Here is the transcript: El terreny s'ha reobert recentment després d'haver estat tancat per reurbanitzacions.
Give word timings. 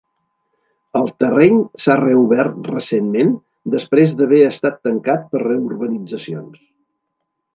El 0.99 1.09
terreny 1.23 1.59
s'ha 1.83 1.97
reobert 1.99 2.69
recentment 2.71 3.29
després 3.75 4.17
d'haver 4.21 4.41
estat 4.47 4.81
tancat 4.89 5.31
per 5.35 5.43
reurbanitzacions. 5.45 6.65